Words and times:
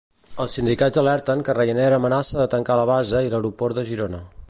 Els 0.45 0.55
sindicats 0.59 1.01
alerten 1.01 1.45
que 1.49 1.55
Ryanair 1.59 1.93
amenaça 1.99 2.41
de 2.41 2.49
tancar 2.57 2.79
la 2.83 2.91
base 2.95 3.25
i 3.29 3.33
l'aeroport 3.35 3.81
de 3.83 3.91
Girona. 3.93 4.29